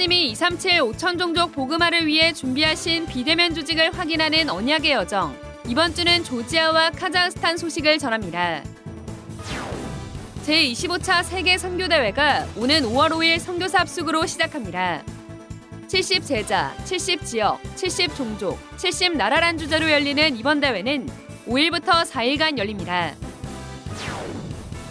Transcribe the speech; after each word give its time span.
하나님이 0.00 0.30
237 0.30 0.80
5천 0.80 1.18
종족 1.18 1.52
복음화를 1.52 2.06
위해 2.06 2.32
준비하신 2.32 3.04
비대면 3.04 3.54
조직을 3.54 3.92
확인하는 3.92 4.48
언약의 4.48 4.92
여정. 4.92 5.36
이번 5.68 5.94
주는 5.94 6.24
조지아와 6.24 6.92
카자흐스탄 6.92 7.58
소식을 7.58 7.98
전합니다. 7.98 8.62
제25차 10.46 11.22
세계 11.22 11.58
선교대회가 11.58 12.46
오는 12.56 12.80
5월 12.84 13.10
5일 13.10 13.38
선교사 13.40 13.80
합숙으로 13.80 14.24
시작합니다. 14.24 15.02
70 15.86 16.24
제자, 16.24 16.74
70 16.86 17.26
지역, 17.26 17.60
70 17.76 18.16
종족, 18.16 18.58
70 18.78 19.18
나라란 19.18 19.58
주제로 19.58 19.90
열리는 19.90 20.34
이번 20.34 20.60
대회는 20.60 21.10
5일부터 21.46 22.06
4일간 22.06 22.56
열립니다. 22.56 23.14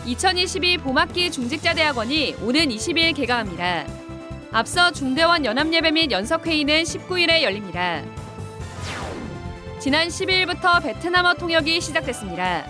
2022 0.06 0.78
봄학기 0.78 1.32
중직자대학원이 1.32 2.36
오는 2.44 2.70
20일 2.70 3.16
개강합니다. 3.16 3.99
앞서 4.52 4.92
중대원 4.92 5.46
연합예배 5.46 5.92
및 5.92 6.12
연석회의는 6.12 6.84
19일에 6.84 7.44
열립니다. 7.44 8.02
지난 9.80 10.08
12일부터 10.08 10.82
베트남어 10.82 11.36
통역이 11.36 11.80
시작됐습니다. 11.80 12.66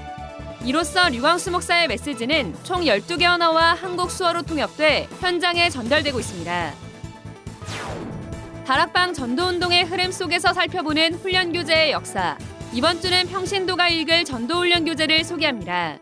이로써 0.65 1.07
류광수 1.07 1.52
목사의 1.52 1.88
메시지는 1.88 2.53
총 2.63 2.81
12개 2.81 3.23
언어와 3.23 3.75
한국 3.75 4.11
수어로 4.11 4.41
통역돼 4.41 5.07
현장에 5.21 5.69
전달되고 5.69 6.19
있습니다. 6.19 6.73
다락방 8.66 9.13
전도운동의 9.13 9.85
흐름 9.85 10.11
속에서 10.11 10.53
살펴보는 10.53 11.13
훈련 11.16 11.53
교재의 11.53 11.91
역사. 11.91 12.38
이번 12.73 12.99
주는 12.99 13.25
평신도가 13.27 13.88
읽을 13.88 14.25
전도훈련 14.25 14.83
교재를 14.85 15.23
소개합니다. 15.23 15.97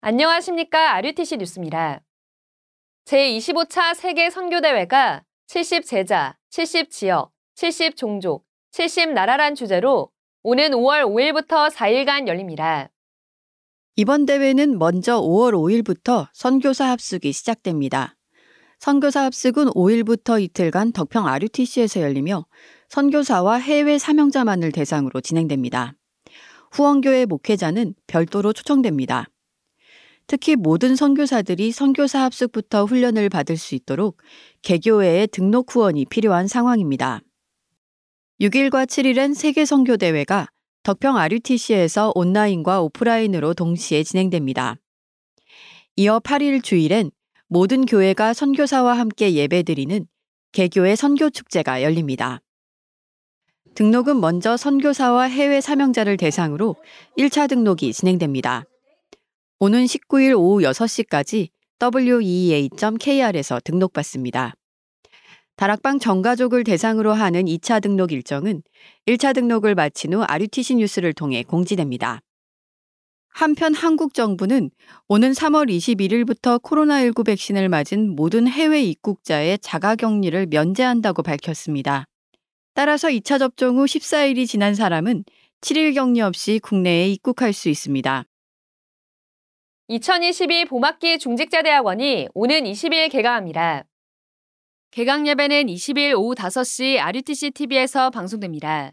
안녕하십니까. 0.00 0.94
RUTC 0.96 1.38
뉴스입니다. 1.38 2.00
제25차 3.04 3.94
세계 3.94 4.30
선교대회가 4.30 5.22
70 5.46 5.84
제자, 5.84 6.36
70 6.50 6.90
지역, 6.90 7.32
70 7.56 7.96
종족, 7.96 8.46
70 8.70 9.12
나라란 9.12 9.54
주제로 9.54 10.10
오는 10.42 10.70
5월 10.70 11.04
5일부터 11.04 11.70
4일간 11.70 12.26
열립니다. 12.26 12.88
이번 13.96 14.24
대회는 14.24 14.78
먼저 14.78 15.20
5월 15.20 15.52
5일부터 15.52 16.28
선교사 16.32 16.86
합숙이 16.90 17.32
시작됩니다. 17.32 18.16
선교사 18.78 19.24
합숙은 19.24 19.66
5일부터 19.66 20.40
이틀간 20.40 20.92
덕평 20.92 21.26
RUTC에서 21.26 22.00
열리며 22.00 22.46
선교사와 22.88 23.56
해외 23.56 23.98
사명자만을 23.98 24.72
대상으로 24.72 25.20
진행됩니다. 25.20 25.94
후원교회 26.72 27.26
목회자는 27.26 27.94
별도로 28.06 28.52
초청됩니다. 28.52 29.26
특히 30.32 30.56
모든 30.56 30.96
선교사들이 30.96 31.72
선교사 31.72 32.22
합숙부터 32.22 32.86
훈련을 32.86 33.28
받을 33.28 33.58
수 33.58 33.74
있도록 33.74 34.16
개교회의 34.62 35.26
등록 35.26 35.74
후원이 35.74 36.06
필요한 36.06 36.48
상황입니다. 36.48 37.20
6일과 38.40 38.86
7일엔 38.86 39.34
세계 39.34 39.66
선교 39.66 39.98
대회가 39.98 40.46
덕평 40.84 41.18
RUTC에서 41.18 42.12
온라인과 42.14 42.80
오프라인으로 42.80 43.52
동시에 43.52 44.04
진행됩니다. 44.04 44.76
이어 45.96 46.18
8일 46.20 46.64
주일엔 46.64 47.10
모든 47.46 47.84
교회가 47.84 48.32
선교사와 48.32 48.96
함께 48.96 49.34
예배드리는 49.34 50.06
개교의 50.52 50.96
선교 50.96 51.28
축제가 51.28 51.82
열립니다. 51.82 52.40
등록은 53.74 54.18
먼저 54.18 54.56
선교사와 54.56 55.24
해외 55.24 55.60
사명자를 55.60 56.16
대상으로 56.16 56.76
1차 57.18 57.50
등록이 57.50 57.92
진행됩니다. 57.92 58.64
오는 59.64 59.84
19일 59.84 60.36
오후 60.36 60.60
6시까지 60.62 61.50
weea.kr에서 61.94 63.60
등록받습니다. 63.62 64.54
다락방 65.54 66.00
전가족을 66.00 66.64
대상으로 66.64 67.12
하는 67.12 67.44
2차 67.44 67.80
등록 67.80 68.10
일정은 68.10 68.64
1차 69.06 69.32
등록을 69.36 69.76
마친 69.76 70.14
후 70.14 70.24
RUTC 70.24 70.74
뉴스를 70.74 71.12
통해 71.12 71.44
공지됩니다. 71.44 72.18
한편 73.28 73.72
한국 73.72 74.14
정부는 74.14 74.72
오는 75.06 75.30
3월 75.30 75.70
21일부터 75.70 76.60
코로나19 76.60 77.24
백신을 77.24 77.68
맞은 77.68 78.16
모든 78.16 78.48
해외 78.48 78.82
입국자의 78.82 79.60
자가 79.60 79.94
격리를 79.94 80.44
면제한다고 80.50 81.22
밝혔습니다. 81.22 82.06
따라서 82.74 83.06
2차 83.06 83.38
접종 83.38 83.78
후 83.78 83.84
14일이 83.84 84.48
지난 84.48 84.74
사람은 84.74 85.22
7일 85.60 85.94
격리 85.94 86.20
없이 86.20 86.58
국내에 86.60 87.10
입국할 87.10 87.52
수 87.52 87.68
있습니다. 87.68 88.24
2022 89.88 90.66
봄학기 90.66 91.18
중직자대학원이 91.18 92.28
오는 92.34 92.62
20일 92.62 93.10
개강합니다. 93.10 93.84
개강 94.92 95.26
예배는 95.26 95.66
20일 95.66 96.16
오후 96.16 96.36
5시 96.36 97.00
RUTC 97.00 97.50
TV에서 97.50 98.10
방송됩니다. 98.10 98.92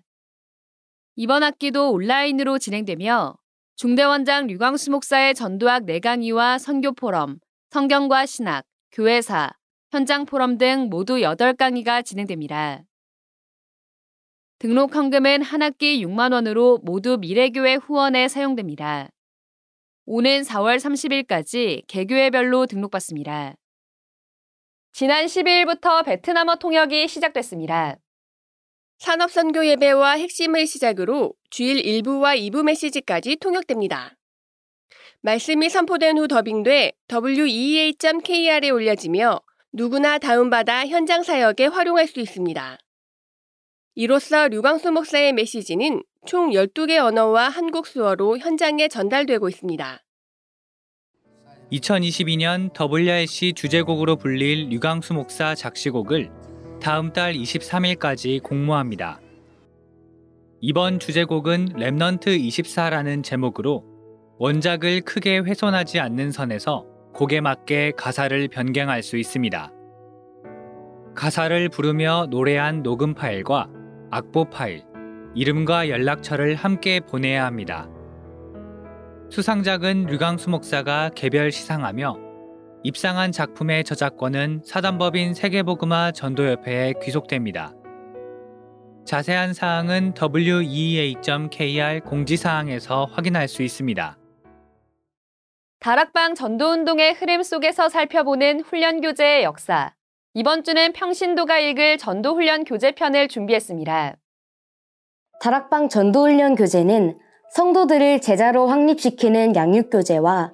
이번 1.15 1.43
학기도 1.43 1.91
온라인으로 1.91 2.57
진행되며 2.57 3.35
중대원장 3.75 4.47
류광수 4.47 4.89
목사의 4.89 5.35
전도학 5.35 5.83
4강의와 5.83 6.57
선교 6.57 6.91
포럼, 6.91 7.39
성경과 7.69 8.25
신학, 8.25 8.65
교회사, 8.91 9.51
현장 9.91 10.25
포럼 10.25 10.57
등 10.57 10.89
모두 10.89 11.17
8강의가 11.17 12.03
진행됩니다. 12.03 12.81
등록 14.57 14.95
헌금은 14.95 15.43
한 15.43 15.61
학기 15.61 16.03
6만 16.03 16.33
원으로 16.33 16.79
모두 16.81 17.17
미래교회 17.17 17.75
후원에 17.75 18.27
사용됩니다. 18.27 19.09
오는 20.11 20.41
4월 20.41 20.77
30일까지 20.77 21.83
개교회별로 21.87 22.65
등록받습니다. 22.65 23.53
지난 24.91 25.27
12일부터 25.27 26.03
베트남어 26.03 26.55
통역이 26.55 27.07
시작됐습니다. 27.07 27.95
산업선교 28.97 29.67
예배와 29.67 30.13
핵심을 30.13 30.65
시작으로 30.65 31.35
주일 31.51 31.83
1부와 31.83 32.35
2부 32.39 32.63
메시지까지 32.63 33.35
통역됩니다. 33.35 34.17
말씀이 35.21 35.69
선포된 35.69 36.17
후 36.17 36.27
더빙돼 36.27 36.93
weea.kr에 37.13 38.67
올려지며 38.67 39.39
누구나 39.73 40.17
다운받아 40.17 40.87
현장 40.87 41.21
사역에 41.21 41.67
활용할 41.67 42.07
수 42.07 42.19
있습니다. 42.19 42.79
이로써 43.93 44.47
류광수 44.47 44.91
목사의 44.91 45.33
메시지는 45.33 46.01
총 46.25 46.51
12개 46.51 46.97
언어와 46.97 47.49
한국 47.49 47.87
수어로 47.87 48.37
현장에 48.37 48.87
전달되고 48.87 49.49
있습니다. 49.49 50.03
2022년 51.71 52.71
WRC 52.73 53.53
주제곡으로 53.53 54.15
불릴 54.15 54.69
류광수 54.69 55.13
목사 55.13 55.55
작시곡을 55.55 56.31
다음 56.81 57.13
달 57.13 57.33
23일까지 57.33 58.41
공모합니다. 58.41 59.19
이번 60.61 60.99
주제곡은 60.99 61.69
Remnant 61.73 62.27
24라는 62.27 63.23
제목으로 63.23 63.85
원작을 64.39 65.01
크게 65.01 65.39
훼손하지 65.39 65.99
않는 65.99 66.31
선에서 66.31 66.85
곡에 67.13 67.41
맞게 67.41 67.93
가사를 67.97 68.47
변경할 68.49 69.03
수 69.03 69.17
있습니다. 69.17 69.71
가사를 71.15 71.69
부르며 71.69 72.27
노래한 72.29 72.83
녹음 72.83 73.13
파일과 73.13 73.67
악보 74.11 74.49
파일, 74.49 74.83
이름과 75.39 75.87
연락처를 75.87 76.53
함께 76.55 76.99
보내야 76.99 77.45
합니다. 77.45 77.87
수상작은 79.29 80.07
류강수 80.07 80.49
목사가 80.49 81.09
개별 81.15 81.49
시상하며 81.49 82.17
입상한 82.83 83.31
작품의 83.31 83.85
저작권은 83.85 84.63
사단법인 84.65 85.33
세계복음화 85.33 86.11
전도협회에 86.11 86.95
귀속됩니다. 87.01 87.73
자세한 89.05 89.53
사항은 89.53 90.13
wea.kr 90.21 92.01
공지사항에서 92.01 93.05
확인할 93.05 93.47
수 93.47 93.63
있습니다. 93.63 94.17
다락방 95.79 96.35
전도운동의 96.35 97.13
흐름 97.13 97.43
속에서 97.43 97.87
살펴보는 97.87 98.59
훈련교재의 98.59 99.43
역사. 99.43 99.93
이번 100.33 100.65
주는 100.65 100.91
평신도가 100.91 101.59
읽을 101.59 101.97
전도훈련 101.97 102.65
교재편을 102.65 103.29
준비했습니다. 103.29 104.17
다락방 105.39 105.87
전도훈련 105.87 106.55
교재는 106.55 107.17
성도들을 107.51 108.19
제자로 108.19 108.67
확립시키는 108.67 109.55
양육교재와 109.55 110.51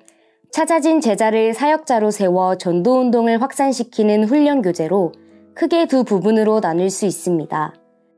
찾아진 0.51 1.01
제자를 1.01 1.55
사역자로 1.55 2.11
세워 2.11 2.55
전도운동을 2.55 3.41
확산시키는 3.41 4.25
훈련교재로 4.25 5.11
크게 5.55 5.87
두 5.87 6.03
부분으로 6.03 6.61
나눌 6.61 6.91
수 6.91 7.07
있습니다. 7.07 7.73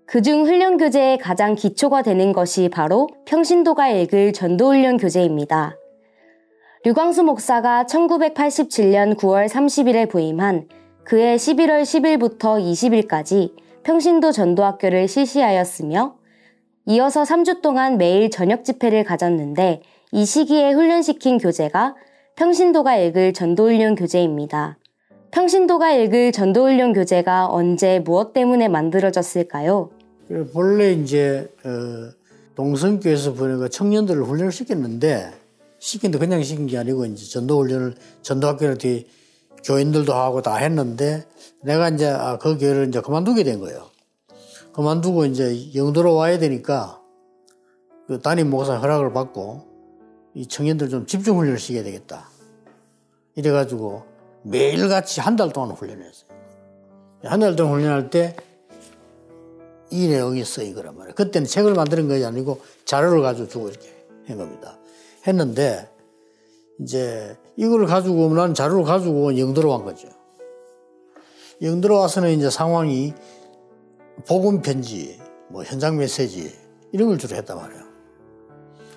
그중 0.07 0.45
훈련교재의 0.45 1.19
가장 1.19 1.55
기초가 1.55 2.01
되는 2.01 2.33
것이 2.33 2.67
바로 2.67 3.07
평신도가 3.25 3.87
읽을 3.87 4.33
전도훈련 4.33 4.97
교재입니다. 4.97 5.77
류광수 6.83 7.23
목사가 7.23 7.85
1987년 7.85 9.17
9월 9.17 9.47
30일에 9.47 10.09
부임한 10.09 10.67
그해 11.05 11.37
11월 11.37 11.83
10일부터 11.83 12.61
20일까지 12.61 13.53
평신도 13.83 14.33
전도학교를 14.33 15.07
실시하였으며 15.07 16.16
이어서 16.89 17.23
3주 17.23 17.61
동안 17.61 17.97
매일 17.97 18.29
저녁 18.29 18.63
집회를 18.63 19.03
가졌는데 19.03 19.81
이 20.13 20.25
시기에 20.25 20.71
훈련시킨 20.71 21.37
교재가 21.37 21.95
평신도가 22.37 22.95
읽을 22.95 23.33
전도훈련 23.33 23.95
교재입니다. 23.95 24.77
평신도가 25.31 25.91
읽을 25.91 26.31
전도훈련 26.31 26.93
교재가 26.93 27.47
언제 27.51 27.99
무엇 27.99 28.31
때문에 28.31 28.69
만들어졌을까요? 28.69 29.89
본래 30.53 30.93
이제 30.93 31.49
어, 31.65 32.09
동성교에서 32.55 33.33
보내가 33.33 33.67
청년들을 33.67 34.23
훈련을 34.23 34.53
시켰는데 34.53 35.33
시킨데 35.79 36.17
그냥 36.19 36.41
시킨 36.41 36.67
게 36.67 36.77
아니고 36.77 37.05
이제 37.05 37.25
전도훈련을 37.25 37.95
전도학교를 38.21 38.77
뒤 38.77 39.07
교인들도 39.65 40.13
하고 40.13 40.41
다 40.41 40.55
했는데 40.55 41.25
내가 41.61 41.89
이제 41.89 42.07
아, 42.07 42.37
그 42.37 42.57
교회를 42.57 42.87
이제 42.87 43.01
그만두게 43.01 43.43
된 43.43 43.59
거예요. 43.59 43.96
그만두고 44.77 45.25
이제 45.25 45.73
영도로 45.73 46.13
와야 46.13 46.37
되니까 46.37 47.01
그 48.05 48.19
담임 48.19 48.51
목사 48.51 48.77
허락을 48.77 49.11
받고 49.11 49.65
이 50.35 50.47
청년들 50.47 50.89
좀 50.89 51.07
집중 51.07 51.39
훈련을 51.39 51.57
시켜야 51.57 51.83
되겠다. 51.83 52.29
이래가지고 53.35 54.03
매일같이 54.43 55.19
한 55.19 55.35
달 55.35 55.51
동안 55.51 55.71
훈련했어요. 55.71 56.29
한 57.23 57.39
달 57.39 57.55
동안 57.55 57.73
훈련할 57.79 58.09
때 58.09 58.35
이 59.89 60.09
내용이 60.09 60.43
쓰인 60.43 60.75
거란 60.75 60.97
말이에요. 60.97 61.15
그때는 61.15 61.47
책을 61.47 61.73
만드는 61.73 62.09
것이 62.09 62.25
아니고 62.25 62.59
자료를 62.83 63.21
가지고 63.21 63.47
주고 63.47 63.69
이렇게 63.69 63.87
한 64.27 64.37
겁니다. 64.37 64.77
했는데 65.25 65.89
이제 66.81 67.37
이걸 67.55 67.85
가지고 67.85 68.31
난 68.35 68.53
자료를 68.53 68.83
가지고 68.83 69.39
영도로 69.39 69.69
간 69.71 69.85
거죠. 69.85 70.09
영도로 71.61 71.99
와서는 71.99 72.31
이제 72.37 72.49
상황이 72.49 73.13
복음 74.27 74.61
편지, 74.61 75.19
뭐 75.49 75.63
현장 75.63 75.97
메시지 75.97 76.53
이런 76.91 77.09
걸 77.09 77.17
주로 77.17 77.35
했단 77.35 77.57
말이에요. 77.57 77.83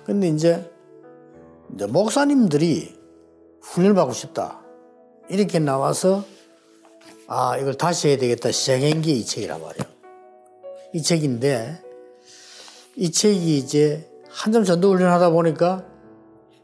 근데 0.05 0.27
이제, 0.27 0.69
이제 1.73 1.85
목사님들이 1.87 2.93
훈련을 3.61 3.95
받고 3.95 4.13
싶다. 4.13 4.59
이렇게 5.29 5.59
나와서 5.59 6.25
아, 7.27 7.57
이걸 7.57 7.75
다시 7.75 8.09
해야 8.09 8.17
되겠다 8.17 8.51
시작한 8.51 9.01
게 9.01 9.11
이 9.13 9.25
책이란 9.25 9.61
말이에요. 9.61 9.85
이 10.93 11.01
책인데 11.01 11.81
이 12.97 13.09
책이 13.11 13.57
이제 13.57 14.09
한참 14.29 14.65
전도 14.65 14.91
훈련 14.91 15.13
하다 15.13 15.29
보니까 15.29 15.85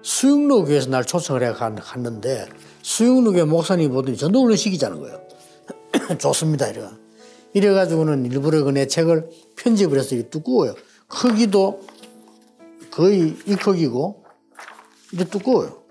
수영로 0.02 0.66
교회에서 0.66 0.90
날 0.90 1.06
초청을 1.06 1.44
해 1.44 1.54
갔는데 1.54 2.48
수영로 2.82 3.32
교회 3.32 3.46
목사님 3.46 3.92
보더니 3.92 4.18
전도 4.18 4.42
훈련 4.42 4.58
시키자는 4.58 5.00
거예요. 5.00 5.22
좋습니다. 6.20 6.68
이래. 6.68 6.82
이래가지고는 7.54 8.26
일부러 8.26 8.64
그 8.64 8.72
내 8.72 8.88
책을 8.88 9.30
편집을 9.56 9.98
해서 9.98 10.16
두꺼워요. 10.30 10.76
크기도 11.08 11.82
거의 12.92 13.36
이 13.46 13.56
크기고 13.56 14.24
이게 15.14 15.24
두꺼워요. 15.26 15.82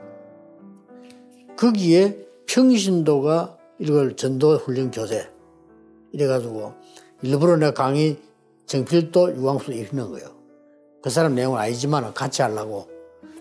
거기에 1.56 2.19
평신도가 2.47 3.56
이걸 3.79 4.17
전도 4.17 4.56
훈련 4.58 4.91
교재 4.91 5.29
이래가지고 6.12 6.75
일부러 7.23 7.56
내가 7.56 7.73
강의 7.73 8.19
정필도 8.67 9.37
유광수 9.37 9.73
읽는 9.73 10.11
거예요. 10.11 10.37
그 11.03 11.11
사람 11.11 11.35
내용은 11.35 11.58
아니지만 11.58 12.12
같이 12.14 12.43
하려고. 12.43 12.88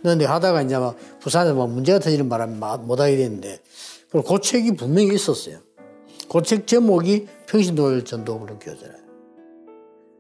그런데 0.02 0.26
하다가 0.26 0.62
이제 0.62 0.78
막 0.78 0.96
부산에서 1.20 1.56
막 1.56 1.70
문제가 1.70 2.00
터지는 2.00 2.30
바람에 2.30 2.58
못 2.58 3.00
하게 3.00 3.18
됐는데 3.18 3.60
그리고 4.10 4.36
그 4.36 4.40
책이 4.40 4.76
분명히 4.76 5.16
있었어요. 5.16 5.60
그 6.30 6.42
책 6.44 6.68
제목이 6.68 7.28
평신도 7.56 8.04
전도 8.04 8.38
훈련 8.38 8.60
교재라. 8.60 8.94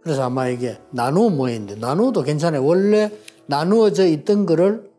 그래서 0.01 0.23
아마 0.23 0.47
이게 0.47 0.79
나누어 0.91 1.29
모였는데 1.29 1.75
나누어도 1.75 2.23
괜찮아요. 2.23 2.63
원래 2.63 3.11
나누어져 3.47 4.05
있던 4.05 4.45
거를 4.45 4.89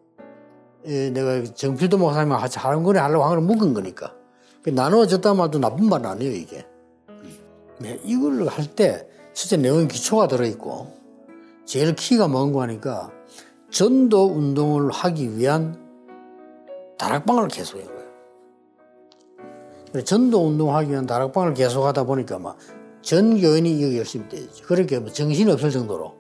내가 0.85 1.43
정필도 1.45 1.97
목사님과 1.97 2.37
같이 2.37 2.59
하는 2.59 2.83
거네 2.83 2.99
하려고 2.99 3.25
한 3.25 3.31
걸 3.31 3.41
묶은 3.41 3.73
거니까. 3.73 4.15
나누어졌다 4.67 5.33
말도 5.33 5.61
나쁜 5.61 5.89
말은 5.89 6.07
아니에요, 6.07 6.33
이게. 6.33 6.67
네, 7.79 8.01
이걸 8.05 8.47
할때 8.49 9.09
실제 9.33 9.57
내용 9.57 9.87
기초가 9.89 10.29
들어있고 10.29 10.93
제일 11.65 11.95
키가 11.95 12.29
뭔거 12.29 12.63
하니까 12.63 13.11
전도 13.71 14.27
운동을 14.27 14.91
하기 14.91 15.39
위한 15.39 15.79
다락방을 16.99 17.49
계속한 17.49 17.87
거예요. 17.87 17.96
전도 20.05 20.47
운동하기 20.47 20.91
위한 20.91 21.07
다락방을 21.07 21.55
계속하다 21.55 22.05
보니까 22.05 22.39
막 22.39 22.57
전 23.07 23.41
교인이 23.41 23.71
이거 23.79 23.97
열심히 23.97 24.29
되죠. 24.29 24.65
그렇게 24.65 24.99
뭐 24.99 25.13
정신이 25.13 25.49
없을 25.53 25.71
정도로. 25.71 26.17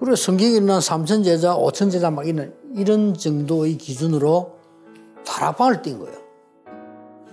그리고 0.00 0.16
성경에 0.16 0.56
있는 0.56 0.78
3천 0.80 1.22
제자, 1.22 1.54
5천 1.54 1.92
제자 1.92 2.10
막 2.10 2.26
이런, 2.26 2.52
이런 2.74 3.14
정도의 3.14 3.78
기준으로 3.78 4.56
다락방을 5.24 5.82
띈 5.82 6.00
거예요. 6.00 6.18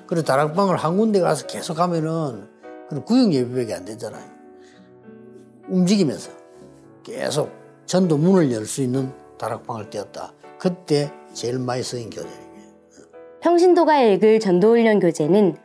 그리고 0.05 0.23
다락방을 0.23 0.77
한 0.77 0.95
군데 0.95 1.19
가서 1.19 1.47
계속 1.47 1.79
하면은 1.79 2.47
그럼 2.87 3.03
구역 3.03 3.33
예배밖에 3.33 3.73
안 3.73 3.83
되잖아요. 3.83 4.29
움직이면서 5.67 6.29
계속 7.01 7.49
전도 7.87 8.19
문을 8.19 8.51
열 8.51 8.67
수 8.67 8.83
있는 8.83 9.11
다락방을 9.39 9.89
띄었다. 9.89 10.33
그때 10.59 11.11
제일 11.33 11.57
많이 11.57 11.81
쓰인 11.81 12.11
교재예요. 12.11 12.50
평신도가 13.41 13.99
읽을 13.99 14.39
전도훈련 14.39 14.99
교재는 14.99 15.55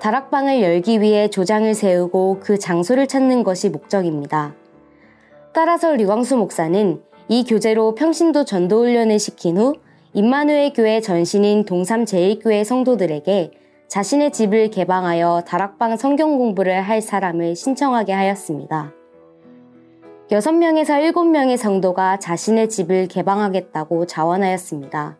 다락방을 0.00 0.62
열기 0.62 1.02
위해 1.02 1.28
조장을 1.28 1.74
세우고 1.74 2.40
그 2.40 2.58
장소를 2.58 3.06
찾는 3.06 3.44
것이 3.44 3.68
목적입니다. 3.68 4.54
따라서 5.52 5.94
류광수 5.94 6.38
목사는 6.38 7.02
이 7.28 7.44
교재로 7.44 7.94
평신도 7.94 8.46
전도훈련을 8.46 9.18
시킨 9.18 9.58
후 9.58 9.74
임마누엘 10.14 10.72
교회 10.72 11.02
전신인 11.02 11.66
동삼 11.66 12.06
제1교회 12.06 12.64
성도들에게 12.64 13.50
자신의 13.88 14.32
집을 14.32 14.70
개방하여 14.70 15.42
다락방 15.46 15.98
성경 15.98 16.38
공부를 16.38 16.80
할 16.80 17.02
사람을 17.02 17.54
신청하게 17.54 18.14
하였습니다. 18.14 18.94
6명에서 20.30 21.12
7명의 21.12 21.58
성도가 21.58 22.18
자신의 22.18 22.70
집을 22.70 23.08
개방하겠다고 23.08 24.06
자원하였습니다. 24.06 25.19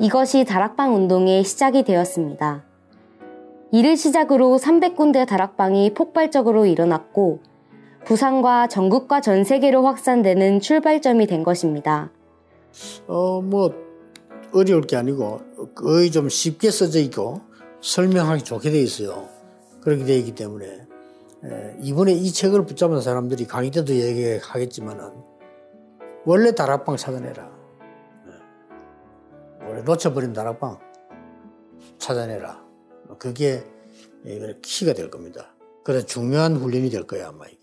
이것이 0.00 0.44
다락방 0.44 0.94
운동의 0.94 1.42
시작이 1.42 1.82
되었습니다. 1.82 2.64
이를 3.72 3.96
시작으로 3.96 4.56
300군데 4.56 5.26
다락방이 5.26 5.92
폭발적으로 5.94 6.66
일어났고 6.66 7.40
부산과 8.04 8.68
전국과 8.68 9.20
전 9.20 9.42
세계로 9.42 9.84
확산되는 9.84 10.60
출발점이 10.60 11.26
된 11.26 11.42
것입니다. 11.42 12.12
어, 13.08 13.42
뭐 13.42 13.74
어려울 14.52 14.82
게 14.82 14.96
아니고 14.96 15.40
거의 15.74 16.12
좀 16.12 16.28
쉽게 16.28 16.70
써져 16.70 17.00
있고 17.00 17.40
설명하기 17.80 18.44
좋게 18.44 18.70
돼 18.70 18.80
있어요. 18.80 19.28
그렇게 19.80 20.04
되어 20.04 20.16
있기 20.16 20.34
때문에 20.36 20.66
에, 20.66 21.76
이번에 21.80 22.12
이 22.12 22.30
책을 22.30 22.66
붙잡은 22.66 23.00
사람들이 23.00 23.46
강의 23.46 23.72
때도 23.72 23.94
얘기하겠지만은 23.94 25.10
원래 26.24 26.52
다락방 26.52 26.96
찾아내라. 26.96 27.57
원래 29.78 29.82
놓쳐버린 29.84 30.32
다락방 30.32 30.78
찾아내라. 31.98 32.60
그게 33.18 33.62
키가 34.62 34.92
될 34.92 35.10
겁니다. 35.10 35.54
그래서 35.84 36.06
중요한 36.06 36.56
훈련이 36.56 36.90
될 36.90 37.06
거예요, 37.06 37.28
아마 37.28 37.46
이게. 37.46 37.58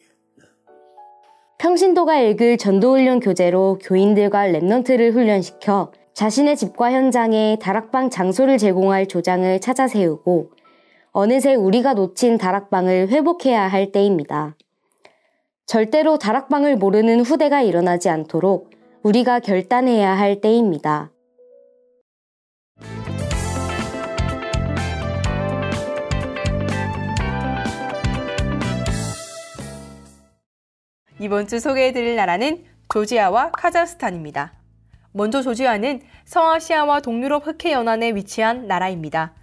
평신도가 1.57 2.19
읽을 2.19 2.57
전도훈련 2.57 3.19
교재로 3.19 3.79
교인들과 3.81 4.47
랩넌트를 4.47 5.13
훈련시켜 5.13 5.91
자신의 6.13 6.57
집과 6.57 6.91
현장에 6.91 7.57
다락방 7.61 8.09
장소를 8.09 8.57
제공할 8.57 9.07
조장을 9.07 9.59
찾아 9.59 9.87
세우고 9.87 10.51
어느새 11.11 11.55
우리가 11.55 11.93
놓친 11.93 12.37
다락방을 12.37 13.09
회복해야 13.09 13.67
할 13.67 13.91
때입니다. 13.91 14.55
절대로 15.65 16.17
다락방을 16.17 16.77
모르는 16.77 17.21
후대가 17.21 17.61
일어나지 17.61 18.09
않도록 18.09 18.69
우리가 19.03 19.39
결단해야 19.39 20.17
할 20.17 20.41
때입니다. 20.41 21.11
이번 31.19 31.47
주 31.47 31.59
소개해드릴 31.59 32.17
나라는 32.17 32.65
조지아와 32.93 33.51
카자흐스탄입니다. 33.51 34.53
먼저 35.13 35.41
조지아는 35.41 36.01
서아시아와 36.25 36.99
동유럽 36.99 37.47
흑해 37.47 37.71
연안에 37.71 38.11
위치한 38.15 38.67
나라입니다. 38.67 39.33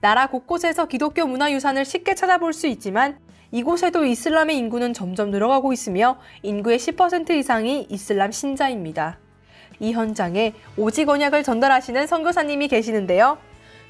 나라 0.00 0.28
곳곳에서 0.28 0.86
기독교 0.86 1.26
문화유산을 1.26 1.84
쉽게 1.84 2.14
찾아볼 2.14 2.52
수 2.52 2.66
있지만 2.66 3.18
이곳에도 3.50 4.04
이슬람의 4.04 4.56
인구는 4.56 4.94
점점 4.94 5.30
늘어가고 5.30 5.72
있으며 5.72 6.18
인구의 6.42 6.78
10% 6.78 7.30
이상이 7.30 7.86
이슬람 7.90 8.32
신자입니다. 8.32 9.18
이 9.80 9.92
현장에 9.92 10.54
오직 10.76 11.08
언약을 11.08 11.42
전달하시는 11.42 12.06
선교사님이 12.06 12.68
계시는데요. 12.68 13.38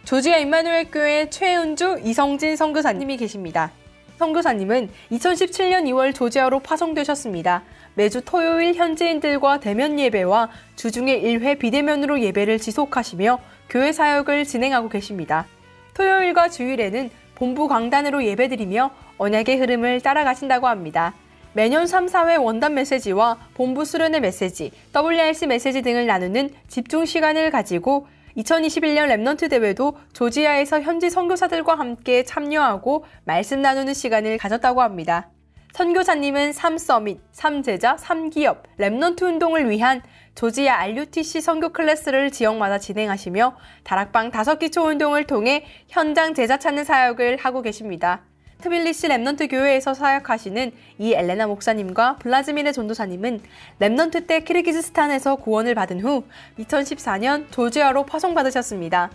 조지아 0.05 0.39
임마누엘 0.39 0.91
교회 0.91 1.31
최은주 1.31 2.01
이성진 2.03 2.57
선교사님이 2.57 3.17
계십니다. 3.17 3.71
선교사님은 4.19 4.91
2017년 5.13 5.85
2월 5.85 6.15
조지아로 6.15 6.59
파송되셨습니다. 6.59 7.63
매주 7.95 8.21
토요일 8.25 8.75
현지인들과 8.75 9.61
대면 9.61 9.99
예배와 9.99 10.51
주중에 10.75 11.21
1회 11.21 11.59
비대면으로 11.59 12.21
예배를 12.21 12.59
지속하시며 12.59 13.39
교회 13.71 13.93
사역을 13.93 14.45
진행하고 14.45 14.89
계십니다. 14.89 15.47
토요일과 15.95 16.49
주일에는 16.49 17.11
본부 17.37 17.69
강단으로 17.69 18.25
예배드리며 18.25 18.91
언약의 19.19 19.57
흐름을 19.59 20.01
따라가신다고 20.01 20.67
합니다. 20.67 21.15
매년 21.53 21.87
3, 21.87 22.07
4회 22.07 22.43
원단 22.43 22.75
메시지와 22.75 23.39
본부 23.55 23.85
수련의 23.85 24.21
메시지, 24.21 24.73
WRC 24.95 25.47
메시지 25.47 25.83
등을 25.83 26.07
나누는 26.07 26.51
집중 26.67 27.05
시간을 27.05 27.51
가지고 27.51 28.07
2021년 28.39 29.09
Remnant 29.09 29.51
대회도 29.51 29.97
조지아에서 30.13 30.81
현지 30.81 31.11
선교사들과 31.11 31.77
함께 31.77 32.23
참여하고 32.23 33.05
말씀 33.25 33.61
나누는 33.61 33.95
시간을 33.95 34.39
가졌다고 34.39 34.81
합니다. 34.83 35.31
선교사님은 35.75 36.53
3Summit, 36.53 37.19
3제자, 37.33 37.99
3기업, 37.99 38.63
Remnant 38.79 39.23
운동을 39.23 39.69
위한 39.69 40.03
조지아 40.35 40.81
RUTC 40.81 41.41
선교 41.41 41.71
클래스를 41.71 42.31
지역마다 42.31 42.79
진행하시며 42.79 43.57
다락방 43.85 44.31
다섯 44.31 44.59
기초 44.59 44.83
운동을 44.83 45.25
통해 45.25 45.67
현장 45.89 46.33
제자 46.35 46.59
찾는 46.59 46.85
사역을 46.85 47.39
하고 47.39 47.61
계십니다. 47.61 48.23
트빌리시 48.61 49.07
Remnant 49.07 49.49
교회에서 49.51 49.95
사역하시는 49.95 50.73
이 50.99 51.15
엘레나 51.15 51.47
목사님과 51.47 52.17
블라즈미네 52.17 52.73
전도사님은 52.73 53.41
Remnant 53.81 54.27
때 54.27 54.41
키르기즈스탄에서 54.41 55.37
구원을 55.37 55.77
받은 55.77 56.01
후 56.01 56.25
2014년 56.59 57.53
조지아로 57.53 58.05
파송받으셨습니다. 58.05 59.11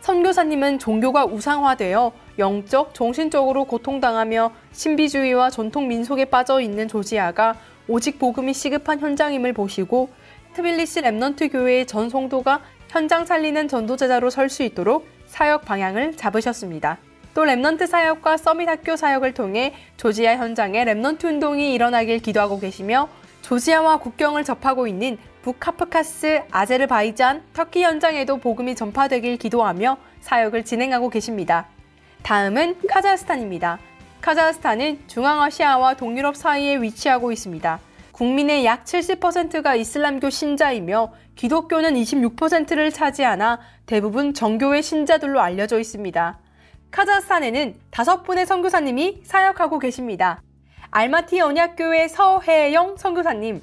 선교사님은 0.00 0.78
종교가 0.78 1.24
우상화되어 1.24 2.12
영적, 2.38 2.92
정신적으로 2.92 3.64
고통당하며 3.64 4.52
신비주의와 4.72 5.48
전통 5.48 5.88
민속에 5.88 6.26
빠져 6.26 6.60
있는 6.60 6.86
조지아가 6.86 7.54
오직 7.88 8.18
복음이 8.18 8.52
시급한 8.52 9.00
현장임을 9.00 9.54
보시고 9.54 10.10
트빌리시 10.52 11.00
Remnant 11.00 11.50
교회의 11.50 11.86
전 11.86 12.10
성도가 12.10 12.60
현장 12.90 13.24
살리는 13.24 13.68
전도제자로 13.68 14.28
설 14.28 14.50
수 14.50 14.62
있도록 14.64 15.06
사역 15.26 15.64
방향을 15.64 16.14
잡으셨습니다. 16.16 16.98
또 17.34 17.42
Remnant 17.42 17.86
사역과 17.86 18.36
Summit 18.36 18.68
학교 18.68 18.96
사역을 18.96 19.34
통해 19.34 19.74
조지아 19.96 20.36
현장에 20.36 20.84
Remnant 20.84 21.24
운동이 21.24 21.72
일어나길 21.72 22.18
기도하고 22.18 22.60
계시며 22.60 23.08
조지아와 23.40 23.98
국경을 23.98 24.44
접하고 24.44 24.86
있는 24.86 25.18
북카프카스, 25.42 26.42
아제르바이잔, 26.50 27.42
터키 27.52 27.82
현장에도 27.82 28.36
복음이 28.36 28.76
전파되길 28.76 29.38
기도하며 29.38 29.96
사역을 30.20 30.64
진행하고 30.64 31.10
계십니다. 31.10 31.66
다음은 32.22 32.76
카자흐스탄입니다. 32.88 33.78
카자흐스탄은 34.20 35.00
중앙아시아와 35.08 35.94
동유럽 35.94 36.36
사이에 36.36 36.76
위치하고 36.76 37.32
있습니다. 37.32 37.80
국민의 38.12 38.64
약 38.64 38.84
70%가 38.84 39.74
이슬람교 39.74 40.30
신자이며 40.30 41.12
기독교는 41.34 41.94
26%를 41.94 42.92
차지하나 42.92 43.58
대부분 43.86 44.32
정교회 44.34 44.80
신자들로 44.80 45.40
알려져 45.40 45.80
있습니다. 45.80 46.38
카자흐스탄에는 46.92 47.74
다섯 47.90 48.22
분의 48.22 48.44
선교사님이 48.44 49.22
사역하고 49.24 49.78
계십니다. 49.78 50.42
알마티 50.90 51.40
언약교회 51.40 52.06
서혜영 52.08 52.98
선교사님, 52.98 53.62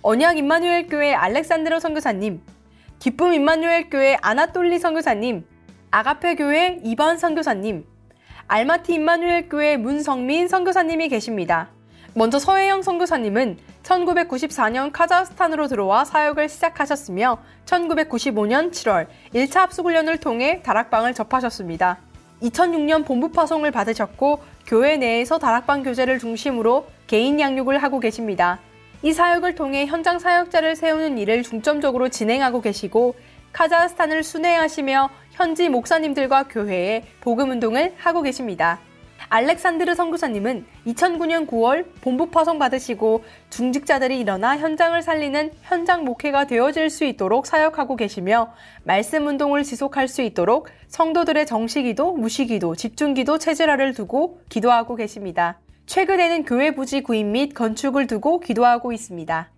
언약 0.00 0.38
임마누엘 0.38 0.86
교회 0.88 1.12
알렉산드로 1.12 1.78
선교사님, 1.78 2.40
기쁨 2.98 3.34
임마누엘 3.34 3.90
교회 3.90 4.16
아나톨리 4.22 4.78
선교사님, 4.78 5.44
아가페 5.90 6.36
교회 6.36 6.80
이번 6.82 7.18
선교사님, 7.18 7.84
알마티 8.48 8.94
임마누엘 8.94 9.50
교회 9.50 9.76
문성민 9.76 10.48
선교사님이 10.48 11.10
계십니다. 11.10 11.68
먼저 12.14 12.38
서혜영 12.38 12.80
선교사님은 12.80 13.58
1994년 13.82 14.90
카자흐스탄으로 14.90 15.66
들어와 15.66 16.06
사역을 16.06 16.48
시작하셨으며 16.48 17.42
1995년 17.66 18.70
7월 18.70 19.08
1차 19.34 19.56
합숙훈련을 19.56 20.16
통해 20.16 20.62
다락방을 20.62 21.12
접하셨습니다. 21.12 21.98
2006년 22.42 23.04
본부 23.04 23.30
파송을 23.30 23.70
받으셨고 23.70 24.40
교회 24.66 24.96
내에서 24.96 25.38
다락방 25.38 25.82
교제를 25.82 26.18
중심으로 26.18 26.86
개인 27.06 27.38
양육을 27.40 27.82
하고 27.82 28.00
계십니다. 28.00 28.58
이 29.02 29.12
사역을 29.12 29.54
통해 29.54 29.86
현장 29.86 30.18
사역자를 30.18 30.76
세우는 30.76 31.18
일을 31.18 31.42
중점적으로 31.42 32.08
진행하고 32.08 32.60
계시고 32.62 33.14
카자흐스탄을 33.52 34.22
순회하시며 34.22 35.10
현지 35.32 35.68
목사님들과 35.68 36.44
교회에 36.44 37.04
복음 37.20 37.50
운동을 37.50 37.94
하고 37.98 38.22
계십니다. 38.22 38.80
알렉산드르 39.28 39.94
선교사님은 39.94 40.66
2009년 40.86 41.46
9월 41.46 41.86
본부 42.00 42.30
파송 42.30 42.58
받으시고 42.58 43.24
중직자들이 43.50 44.18
일어나 44.18 44.56
현장을 44.56 45.00
살리는 45.00 45.52
현장 45.62 46.04
목회가 46.04 46.46
되어질 46.46 46.90
수 46.90 47.04
있도록 47.04 47.46
사역하고 47.46 47.96
계시며 47.96 48.52
말씀 48.84 49.26
운동을 49.26 49.62
지속할 49.62 50.08
수 50.08 50.22
있도록 50.22 50.68
성도들의 50.88 51.46
정식기도, 51.46 52.12
무시기도, 52.12 52.74
집중기도 52.74 53.38
체질화를 53.38 53.94
두고 53.94 54.40
기도하고 54.48 54.96
계십니다. 54.96 55.58
최근에는 55.86 56.44
교회 56.44 56.70
부지 56.70 57.02
구입 57.02 57.26
및 57.26 57.54
건축을 57.54 58.06
두고 58.06 58.40
기도하고 58.40 58.92
있습니다. 58.92 59.53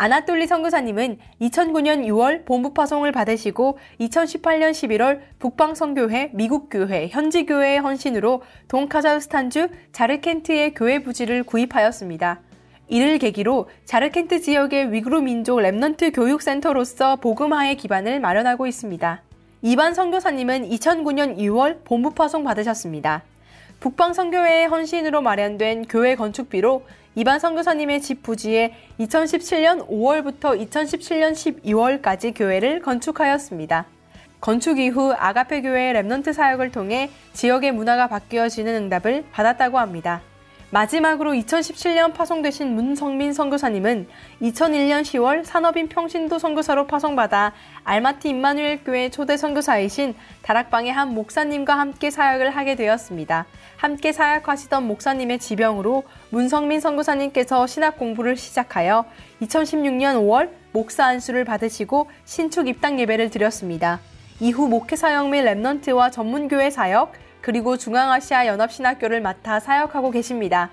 아나톨리 0.00 0.46
선교사님은 0.46 1.18
2009년 1.40 2.06
6월 2.06 2.44
본부 2.44 2.72
파송을 2.72 3.10
받으시고 3.10 3.80
2018년 3.98 4.70
11월 4.70 5.18
북방 5.40 5.74
선교회, 5.74 6.30
미국 6.34 6.68
교회, 6.70 7.08
현지 7.08 7.44
교회의 7.44 7.80
헌신으로 7.80 8.42
동카자흐스탄주 8.68 9.68
자르켄트의 9.90 10.74
교회 10.74 11.02
부지를 11.02 11.42
구입하였습니다. 11.42 12.40
이를 12.86 13.18
계기로 13.18 13.68
자르켄트 13.86 14.40
지역의 14.40 14.92
위구르 14.92 15.20
민족 15.20 15.56
Remnant 15.56 16.14
교육센터로서 16.14 17.16
복음화의 17.16 17.76
기반을 17.76 18.20
마련하고 18.20 18.68
있습니다. 18.68 19.22
이반 19.62 19.94
선교사님은 19.94 20.68
2009년 20.68 21.36
2월 21.38 21.82
본부 21.82 22.14
파송 22.14 22.44
받으셨습니다. 22.44 23.24
북방 23.80 24.12
선교회의 24.12 24.66
헌신으로 24.66 25.22
마련된 25.22 25.86
교회 25.86 26.16
건축비로 26.16 26.84
이반 27.14 27.38
선교사님의 27.38 28.00
집 28.00 28.22
부지에 28.22 28.74
2017년 28.98 29.88
5월부터 29.88 30.68
2017년 30.68 31.32
12월까지 31.62 32.36
교회를 32.36 32.80
건축하였습니다. 32.82 33.86
건축 34.40 34.78
이후 34.78 35.12
아가페 35.16 35.62
교회의 35.62 35.94
Remnant 35.94 36.32
사역을 36.32 36.72
통해 36.72 37.10
지역의 37.32 37.72
문화가 37.72 38.08
바뀌어지는 38.08 38.74
응답을 38.74 39.24
받았다고 39.30 39.78
합니다. 39.78 40.22
마지막으로 40.70 41.32
2017년 41.32 42.12
파송되신 42.12 42.74
문성민 42.74 43.32
선교사님은 43.32 44.06
2001년 44.42 45.00
10월 45.00 45.42
산업인 45.42 45.88
평신도 45.88 46.38
선교사로 46.38 46.86
파송받아 46.86 47.54
알마티 47.84 48.28
임마누엘 48.28 48.84
교회 48.84 49.08
초대 49.08 49.38
선교사이신 49.38 50.14
다락방의 50.42 50.92
한 50.92 51.14
목사님과 51.14 51.78
함께 51.78 52.10
사역을 52.10 52.50
하게 52.50 52.74
되었습니다. 52.74 53.46
함께 53.78 54.12
사역하시던 54.12 54.86
목사님의 54.86 55.38
지병으로 55.38 56.02
문성민 56.28 56.80
선교사님께서 56.80 57.66
신학 57.66 57.96
공부를 57.96 58.36
시작하여 58.36 59.06
2016년 59.40 60.16
5월 60.16 60.50
목사 60.72 61.06
안수를 61.06 61.46
받으시고 61.46 62.10
신축 62.26 62.68
입당 62.68 63.00
예배를 63.00 63.30
드렸습니다. 63.30 64.00
이후 64.38 64.68
목회 64.68 64.96
사역 64.96 65.30
및 65.30 65.42
랩넌트와 65.44 66.12
전문교회 66.12 66.70
사역, 66.70 67.12
그리고 67.48 67.78
중앙아시아 67.78 68.46
연합신학교를 68.46 69.22
맡아 69.22 69.58
사역하고 69.58 70.10
계십니다. 70.10 70.68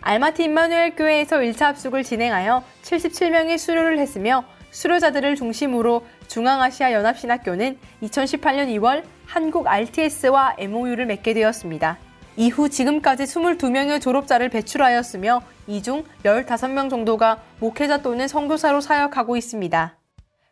알마티 0.00 0.44
임마누엘 0.44 0.94
교회에서 0.94 1.38
1차 1.38 1.62
합숙을 1.62 2.04
진행하여 2.04 2.62
77명의 2.82 3.58
수료를 3.58 3.98
했으며 3.98 4.44
수료자들을 4.70 5.34
중심으로 5.34 6.06
중앙아시아 6.28 6.92
연합신학교는 6.92 7.78
2018년 8.04 8.68
2월 8.78 9.02
한국 9.26 9.66
RTS와 9.66 10.54
MOU를 10.58 11.06
맺게 11.06 11.34
되었습니다. 11.34 11.98
이후 12.36 12.68
지금까지 12.68 13.24
22명의 13.24 14.00
졸업자를 14.00 14.50
배출하였으며 14.50 15.42
이 15.66 15.82
중 15.82 16.04
15명 16.22 16.90
정도가 16.90 17.42
목회자 17.58 18.02
또는 18.02 18.28
선교사로 18.28 18.80
사역하고 18.80 19.36
있습니다. 19.36 19.98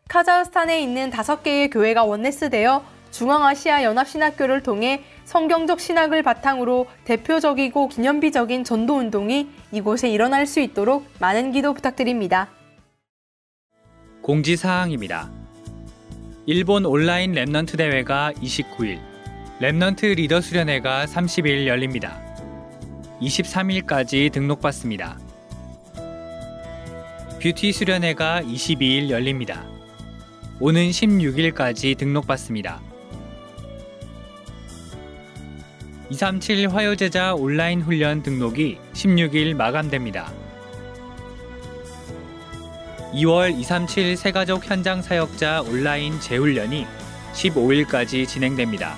카자흐스탄에 0.09 0.83
있는 0.83 1.11
5개의 1.11 1.73
교회가 1.73 2.03
원네스되어 2.03 2.83
중앙아시아 3.13 3.85
연합신학교를 3.85 4.63
통해 4.63 5.05
성경적 5.25 5.79
신학을 5.79 6.23
바탕으로 6.23 6.87
대표적이고 7.05 7.89
기념비적인 7.89 8.65
전도 8.65 8.97
운동이 8.97 9.49
이곳에 9.71 10.09
일어날 10.11 10.47
수 10.47 10.61
있도록 10.61 11.07
많은 11.21 11.53
기도 11.53 11.73
부탁드립니다. 11.75 12.49
공지사항입니다. 14.23 15.31
일본 16.47 16.87
온라인 16.87 17.33
Remnant 17.33 17.77
대회가 17.77 18.33
29일, 18.33 18.99
Remnant 19.61 20.17
리더 20.17 20.41
수련회가 20.41 21.07
30일 21.07 21.67
열립니다. 21.67 22.21
23일까지 23.21 24.33
등록받습니다. 24.33 25.19
뷰티 27.41 27.73
수련회가 27.73 28.43
22일 28.43 29.11
열립니다. 29.11 29.65
오는 30.61 30.91
16일까지 30.91 31.97
등록받습니다. 31.99 32.92
237 36.13 36.69
화요제자 36.69 37.35
온라인 37.35 37.81
훈련 37.81 38.23
등록이 38.23 38.79
16일 38.93 39.55
마감됩니다. 39.55 40.31
2월 43.15 43.59
237 43.59 44.19
새가족 44.19 44.69
현장 44.69 45.01
사역자 45.01 45.63
온라인 45.63 46.21
재훈련이 46.21 46.87
15일까지 47.33 48.29
진행됩니다. 48.29 48.95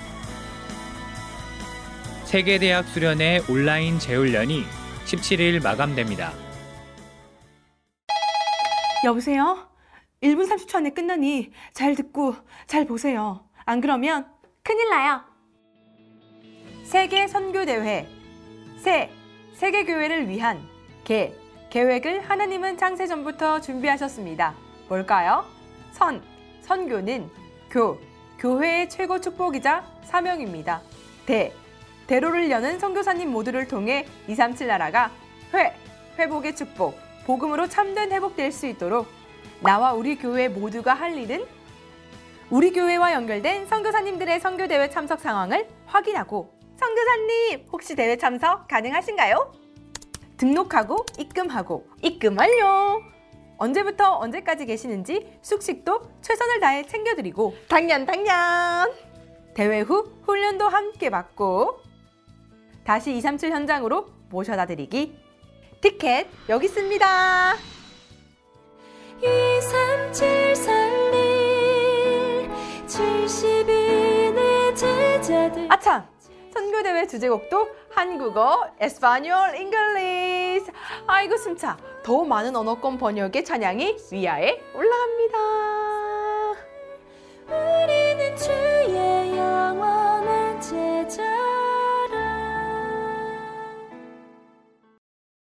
세계대학 2.25 2.89
수련회 2.89 3.43
온라인 3.49 4.01
재훈련이 4.01 4.65
17일 5.05 5.63
마감됩니다. 5.63 6.33
여보세요? 9.05 9.69
1분 10.21 10.51
30초 10.51 10.75
안에 10.77 10.91
끝나니 10.91 11.53
잘 11.75 11.95
듣고 11.95 12.35
잘 12.67 12.85
보세요. 12.87 13.49
안 13.65 13.81
그러면 13.81 14.27
큰일 14.65 14.91
나요. 14.91 15.34
세계 16.85 17.27
선교대회. 17.27 18.07
세, 18.77 19.11
세계 19.55 19.85
교회를 19.85 20.29
위한 20.29 20.63
개, 21.03 21.33
계획을 21.71 22.21
하나님은 22.21 22.77
창세 22.77 23.07
전부터 23.07 23.63
준비하셨습니다. 23.63 24.55
뭘까요? 24.89 25.47
선, 25.93 26.23
선교는 26.61 27.29
교, 27.71 27.99
교회의 28.39 28.91
최고 28.91 29.19
축복이자 29.19 29.85
사명입니다. 30.05 30.83
대, 31.27 31.53
대로를 32.07 32.51
여는 32.51 32.79
선교사님 32.79 33.33
모두를 33.33 33.67
통해 33.67 34.07
237 34.29 34.67
나라가 34.69 35.11
회, 35.55 35.75
회복의 36.19 36.55
축복, 36.55 36.97
복음으로 37.25 37.67
참된 37.67 38.13
회복될 38.13 38.53
수 38.53 38.67
있도록 38.67 39.09
나와 39.61 39.95
우리 39.95 40.17
교회 40.17 40.49
모두가 40.49 40.93
할 40.93 41.17
일은 41.17 41.47
우리 42.51 42.73
교회와 42.73 43.15
연결된 43.15 43.67
선교사님들의 43.67 44.39
선교 44.41 44.69
대회 44.69 44.91
참석 44.91 45.21
상황을 45.21 45.67
확인하고 45.87 46.55
선교사님 46.85 47.67
혹시 47.73 47.95
대회 47.95 48.15
참석 48.19 48.69
가능하신가요? 48.69 49.53
등록하고 50.37 51.07
입금하고 51.19 51.87
입금 52.03 52.37
완료. 52.37 53.01
언제부터 53.57 54.19
언제까지 54.19 54.67
계시는지 54.67 55.39
숙식도 55.41 56.03
최선을 56.21 56.61
다해 56.61 56.85
챙겨드리고 56.87 57.57
당연 57.69 58.05
당연 58.05 58.93
대회 59.55 59.81
후 59.81 60.13
훈련도 60.25 60.69
함께 60.69 61.09
받고 61.09 61.81
다시 62.85 63.17
237 63.17 63.53
현장으로 63.53 64.09
모셔다 64.29 64.67
드리기 64.67 65.17
티켓 65.81 66.27
여기 66.51 66.67
있습니다. 66.67 67.55
237 69.23 70.57
살릴 70.57 72.51
70인의 72.87 74.77
제자들 74.77 75.73
아참! 75.73 76.14
선교대회 76.55 77.07
주제곡도 77.09 77.69
한국어, 77.91 78.71
Español, 78.79 79.57
English. 79.57 80.71
아이고 81.07 81.37
숨차. 81.37 81.77
더 82.05 82.23
많은 82.25 82.55
언어권 82.55 82.97
번역의 82.99 83.45
찬양이 83.45 83.97
위아에 84.13 84.61
올라갑니다. 84.75 85.39
우리는 87.47 88.37
주의 88.37 89.37
영원한 89.37 90.61
제자라 90.61 91.25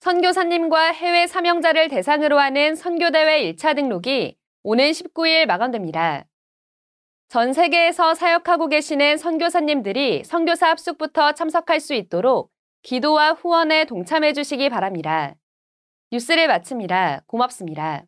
선교사님과 0.00 0.92
해외 0.92 1.26
사명자를 1.26 1.88
대상으로 1.88 2.38
하는 2.38 2.74
선교대회 2.74 3.52
1차 3.52 3.76
등록이 3.76 4.36
오는 4.62 4.90
19일 4.90 5.46
마감됩니다. 5.46 6.24
전 7.28 7.52
세계에서 7.52 8.14
사역하고 8.14 8.68
계시는 8.68 9.16
선교사님들이 9.18 10.22
선교사 10.24 10.68
합숙부터 10.70 11.32
참석할 11.32 11.80
수 11.80 11.92
있도록 11.94 12.52
기도와 12.82 13.32
후원에 13.32 13.84
동참해 13.84 14.32
주시기 14.32 14.68
바랍니다. 14.68 15.34
뉴스를 16.12 16.46
마칩니다. 16.46 17.22
고맙습니다. 17.26 18.04